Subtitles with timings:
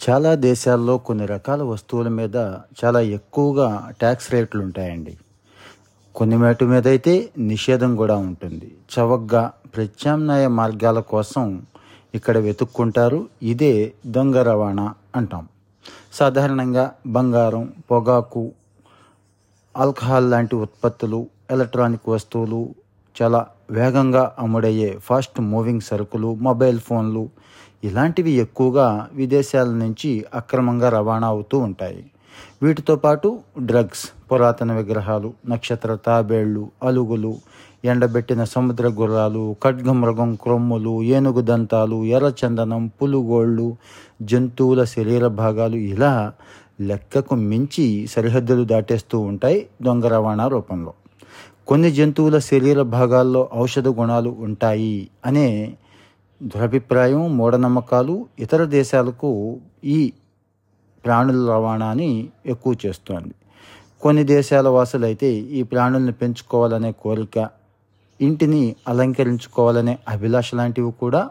[0.00, 2.36] చాలా దేశాల్లో కొన్ని రకాల వస్తువుల మీద
[2.80, 5.16] చాలా ఎక్కువగా ట్యాక్స్ రేట్లు ఉంటాయండి.
[6.14, 8.74] కొన్ని మేటు మీద అయితే నిషేధం కూడా ఉంటుంది.
[8.94, 11.62] చవకగా ప్రత్యామ్నాయ మార్గాల కోసం
[12.14, 13.28] ఇక్కడ వెతుక్కుంటారు.
[13.42, 15.48] ఇదే దొంగ రవాణా అంటాం.
[16.12, 18.52] సాధారణంగా బంగారం పొగాకు
[19.76, 22.74] ఆల్కహాల్ లాంటి ఉత్పత్తులు ఎలక్ట్రానిక్ వస్తువులు
[23.22, 27.30] చాలా వేగంగా అమ్ముడయ్యే ఫాస్ట్ మూవింగ్ సరుకులు మొబైల్ ఫోన్లు
[27.84, 32.04] ఇలాంటివి ఎక్కువగా విదేశాల నుంచి అక్రమంగా రవాణా అవుతూ ఉంటాయి.
[32.62, 37.36] వీటితో పాటు డ్రగ్స్ పురాతన విగ్రహాలు నక్షత్ర తాబేళ్ళు అలుగులు
[37.84, 43.76] ఎండబెట్టిన సముద్ర గుర్రాలు ఖడ్గమృగం క్రొమ్ములు ఏనుగు దంతాలు ఎర్రచందనం పులుగోళ్ళు
[44.22, 46.32] జంతువుల శరీర భాగాలు ఇలా
[46.80, 50.92] లెక్కకు మించి సరిహద్దులు దాటేస్తూ ఉంటాయి దొంగ రవాణా రూపంలో.
[51.66, 55.76] కొన్ని జంతువుల శరీర భాగాల్లో ఔషధ గుణాలు ఉంటాయి అనే
[56.42, 60.12] దురభిప్రాయం మూఢనమ్మకాలు ఇతర దేశాలకు ఈ
[61.04, 63.34] ప్రాణుల రవాణాని ఎక్కువ చేస్తోంది.
[64.00, 67.48] కొన్ని దేశాల వాసులైతే ఈ ప్రాణుల్ని పెంచుకోవాలనే కోరిక
[68.20, 71.30] ఇంటిని అలంకరించుకోవాలనే అభిలాష లాంటివి కూడా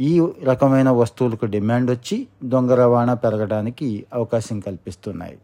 [0.00, 5.38] ఈ రకమైన వస్తువులకు డిమాండ్ వచ్చి దొంగ రవాణా పెరగడానికి అవకాశం కల్పిస్తున్నాయి.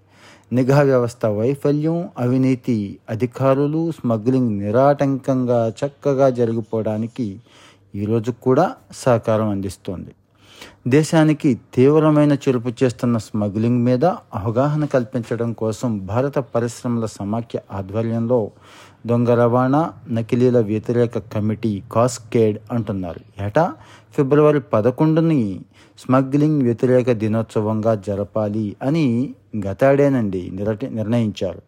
[0.53, 7.41] నిఘా వ్యవస్థ వైఫల్యం అవినీతి అధికారులు స్మగ్లింగ్ నిరాటంకంగా చక్కగా జరిగిపోవడానికి
[7.95, 10.11] ఈరోజు కూడా సహకారం అందిస్తోంది.
[10.89, 14.05] దేశానికి తీవ్రమైన చెరుపు చేస్తున్న స్మగ్లింగ్ మీద
[14.35, 18.51] అవగాహన కల్పించడం కోసం భారత పరిశ్రమల సమాఖ్య ఆధ్వర్యంలో
[19.07, 23.45] దొంగ రవాణా నకిలీల వ్యతిరేక కమిటీ కాస్కేడ్ అంటున్నారు.
[23.45, 23.75] ఏటా
[24.17, 25.61] ఫిబ్రవరి పదకొండుని
[25.98, 29.35] స్మగ్లింగ్ వ్యతిరేక దినోత్సవంగా జరపాలి అని
[29.67, 31.63] గతాడేనండి నిరటి నిర్ణయించారు.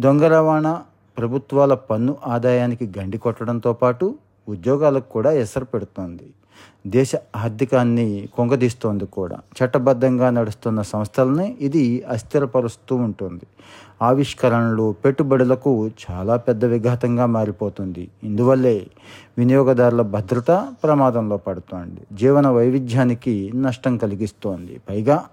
[0.00, 0.82] దొంగ రవాణా
[1.18, 4.14] ప్రభుత్వాల పన్ను ఆదాయానికి గండి కొట్టడంతో పాటు
[4.48, 6.22] ఉద్యోగాలకు కూడా ఎసరు పెడుతోంది.
[6.86, 9.38] దేశ ఆర్థికాన్ని కొంగదీస్తోంది కూడా.
[9.58, 13.46] చట్టబద్ధంగా నడుస్తున్న సంస్థలని ఇది అస్థిరపరుస్తూ ఉంటుంది.
[14.02, 18.08] ఆవిష్కరణలు పెట్టుబడులకు చాలా పెద్ద విఘాతంగా మారిపోతుంది.
[18.24, 18.86] ఇందువల్లే
[19.38, 20.50] వినియోగదారుల భద్రత
[20.84, 22.00] ప్రమాదంలో పడుతోంది.
[22.12, 24.80] జీవన వైవిధ్యానికి నష్టం కలిగిస్తోంది.
[24.90, 25.24] పైగా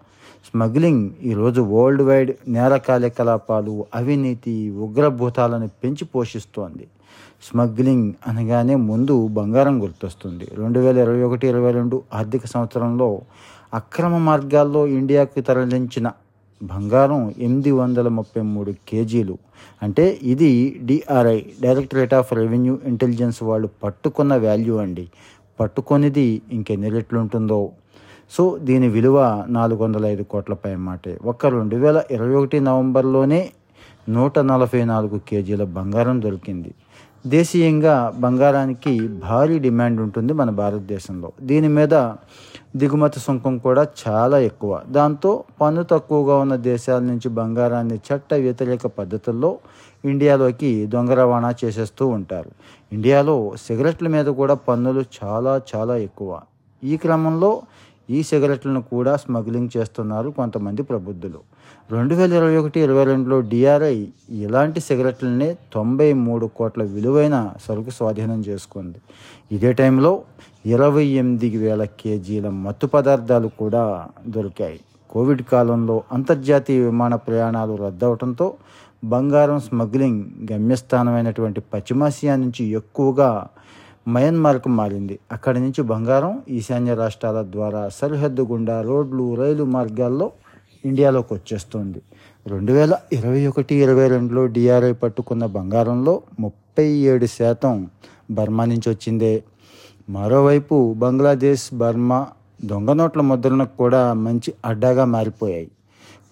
[0.46, 6.88] స్మగ్లింగ్ ఈరోజు వరల్డ్ వైడ్ నేర కార్యకలాపాలు అవినీతి ఉగ్రభూతాలను పెంచి పోషిస్తోంది.
[7.44, 10.48] స్మగ్లింగ్ అనగానే ముందు బంగారం గుర్తొస్తుంది.
[10.58, 13.22] రెండు వేల ఇరవై ఒకటి ఇరవై రెండు ఆర్థిక సంవత్సరంలో
[13.74, 16.12] అక్రమ మార్గాల్లో ఇండియాకు తరలించిన
[16.64, 19.38] బంగారం ఎనిమిది వందల ముప్పై మూడు కేజీలు.
[19.84, 25.08] అంటే ఇది DRI directorate of revenue intelligence వాళ్ళు పట్టుకున్న వాల్యూ అండి.
[25.60, 27.70] పట్టుకొనిది ఇంకెన్ని రెట్లు ఉంటుందో.
[28.32, 31.20] సో దీని విలువ నాలుగు వందల ఐదు కోట్లపై మాటే.
[31.26, 33.52] ఒక్క రెండు వేల ఇరవై ఒకటి నవంబర్లోనే
[34.10, 36.74] నూట నలభై నాలుగు కేజీల బంగారం దొరికింది.
[37.28, 41.32] దేశీయంగా బంగారానికి భారీ డిమాండ్ ఉంటుంది మన భారతదేశంలో.
[41.42, 42.14] దీని మీద
[42.76, 44.82] దిగుమతి సుంకం కూడా చాలా ఎక్కువ.
[44.88, 49.58] దాంతో పన్ను తక్కువగా ఉన్న దేశాల నుంచి బంగారాన్ని చట్ట వ్యతిరేక పద్ధతుల్లో
[50.06, 52.52] ఇండియాలోకి దొంగ రవాణా చేసేస్తూ ఉంటారు.
[52.94, 56.42] ఇండియాలో సిగరెట్ల మీద కూడా పన్నులు చాలా చాలా ఎక్కువ.
[56.84, 57.62] ఈ క్రమంలో
[58.10, 61.40] ఈ సిగరెట్లను కూడా స్మగ్లింగ్ చేస్తున్నారు కొంతమంది ప్రబుద్ధులు.
[61.92, 68.40] రెండు వేల ఇరవై ఒకటి ఇరవై రెండులో డిఆర్ఐ ఇలాంటి సిగరెట్లనే తొంభై మూడు కోట్ల విలువైన సరుకు స్వాధీనం
[68.42, 68.98] చేసుకుంది.
[69.52, 70.22] ఇదే టైంలో
[70.66, 74.80] ఇరవై ఎనిమిది వేల కేజీల మత్తు పదార్థాలు కూడా దొరికాయి.
[75.10, 78.54] కోవిడ్ కాలంలో అంతర్జాతీయ విమాన ప్రయాణాలు రద్దవడంతో
[79.04, 83.48] బంగారం స్మగ్లింగ్ గమ్యస్థానమైనటువంటి పశ్చిమాసియా నుంచి ఎక్కువగా
[84.08, 85.20] మయన్మార్కు మారింది.
[85.32, 90.32] అక్కడి నుంచి బంగారం ఈశాన్య రాష్ట్రాల ద్వారా సరిహద్దు గుండా రోడ్లు రైలు మార్గాల్లో
[90.86, 92.02] ఇండియాలోకి వచ్చేస్తుంది.
[92.48, 97.88] రెండు వేల ఇరవై ఒకటి ఇరవై రెండులో డిఆర్ఐ పట్టుకున్న బంగారంలో ముప్పై ఏడు శాతం
[98.32, 99.44] బర్మా నుంచి వచ్చిందే.
[100.10, 102.28] మరోవైపు బంగ్లాదేశ్ బర్మా
[102.66, 105.72] దొంగ నోట్ల ముద్రణకు కూడా మంచి అడ్డాగా మారిపోయాయి.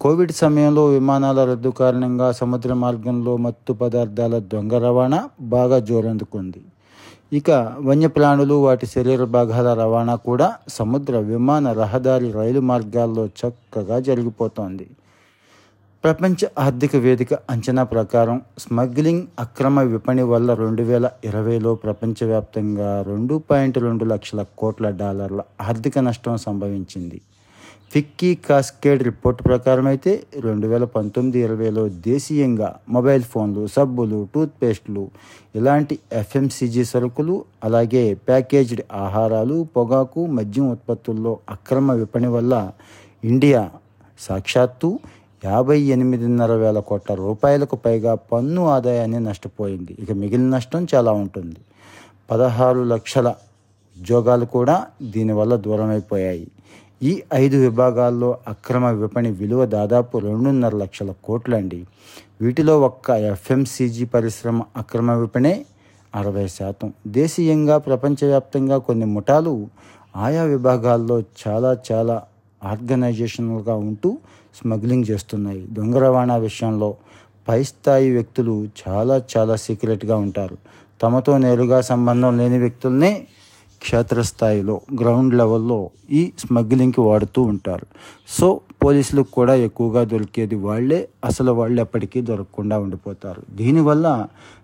[0.01, 6.61] కోవిడ్ సమయంలో విమానాల రద్దు కారణంగా సముద్ర మార్గంలో మత్తు పదార్థాల దొంగ రవాణా బాగా జోరందుకుంది.
[7.37, 14.85] ఇక వన్యప్రాణులు వాటి శరీర భాగాల రవాణా కూడా సముద్ర విమాన రహదారి రైలు మార్గాల్లో చక్కగా జరిగిపోతోంది.
[16.03, 23.77] ప్రపంచ ఆర్థిక వేదిక అంచనా ప్రకారం స్మగ్లింగ్ అక్రమ విపణి వల్ల రెండు వేల ఇరవైలో ప్రపంచవ్యాప్తంగా రెండు పాయింట్
[23.77, 27.21] రెండు లక్షల కోట్ల డాలర్ల ఆర్థిక నష్టం సంభవించింది.
[27.93, 30.11] ఫిక్కీ కాస్కేడ్ రిపోర్ట్ ప్రకారం అయితే
[30.45, 35.03] రెండు వేల పంతొమ్మిది ఇరవైలో దేశీయంగా మొబైల్ ఫోన్లు సబ్బులు టూత్పేస్ట్లు
[35.55, 42.53] ఇలాంటి ఎఫ్ఎంసీజీ సరుకులు అలాగే ప్యాకేజ్డ్ ఆహారాలు పొగాకు మద్యం ఉత్పత్తుల్లో అక్రమ విపణి వల్ల
[43.23, 43.61] ఇండియా
[44.19, 44.89] సాక్షాత్తు
[45.43, 49.93] యాభై ఎనిమిదిన్నర వేల కోట్ల రూపాయలకు పైగా పన్ను ఆదాయాన్ని నష్టపోయింది.
[49.99, 51.59] ఇక మిగిలిన నష్టం చాలా ఉంటుంది.
[52.31, 53.29] పదహారు లక్షల
[53.97, 56.47] ఉద్యోగాలు కూడా దీనివల్ల దూరమైపోయాయి.
[57.09, 61.79] ఈ ఐదు విభాగాల్లో అక్రమ విపణి విలువ దాదాపు రెండున్నర లక్షల కోట్లండి.
[62.41, 65.65] వీటిలో ఒక్క ఎఫ్ఎంసీజీ పరిశ్రమ అక్రమ విపణే
[66.15, 66.93] అరవై శాతం.
[67.07, 69.67] దేశీయంగా ప్రపంచవ్యాప్తంగా కొన్ని ముఠాలు
[70.15, 72.23] ఆయా విభాగాల్లో చాలా చాలా
[72.63, 74.17] ఆర్గనైజేషనల్గా ఉంటూ
[74.55, 75.67] స్మగ్లింగ్ చేస్తున్నాయి.
[75.71, 76.89] దొంగ రవాణా విషయంలో
[77.47, 80.57] పై స్థాయి వ్యక్తులు చాలా చాలా సీక్రెట్గా ఉంటారు.
[81.01, 83.27] తమతో నేరుగా సంబంధం లేని వ్యక్తుల్నే
[83.83, 85.79] క్షేత్రస్థాయిలో గ్రౌండ్ లెవెల్లో
[86.19, 87.85] ఈ స్మగ్లింగ్కి వాడుతూ ఉంటారు.
[88.37, 88.47] సో
[88.83, 93.41] పోలీసులకు కూడా ఎక్కువగా దొరికేది వాళ్ళే అసలు వాళ్ళు ఎప్పటికీ దొరకకుండా ఉండిపోతారు.
[93.59, 94.07] దీనివల్ల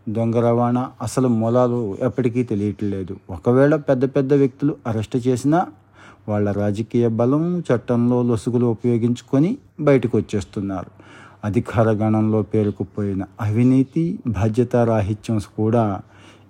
[0.10, 3.16] దొంగ రవాణా అసలు మూలాలు ఎప్పటికీ తెలియట్లేదు.
[3.30, 5.60] ఒకవేళ పెద్ద పెద్ద వ్యక్తులు అరెస్ట్ చేసినా
[6.30, 10.92] వాళ్ళ రాజకీయ బలం చట్టంలో లొసుగులు ఉపయోగించుకొని బయటకు వచ్చేస్తున్నారు
[11.48, 14.04] అధికార గణంలో పేరుకుపోయిన అవినీతి
[14.38, 15.84] బాధ్యతారాహిత్యం కూడా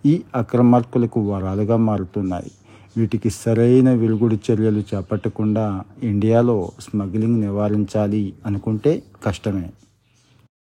[0.06, 2.52] ఈ అక్రమార్కులకు వరాలుగా మారుతున్నాయి.
[2.98, 9.70] వీటికి సరైన వెలుగుడు చర్యలు చేపట్టకుండా ఇండియాలో స్మగ్లింగ్ నివారించాలి అనుకుంటే కష్టమే.